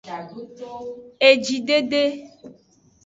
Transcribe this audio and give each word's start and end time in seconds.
Ejidede. 1.29 2.03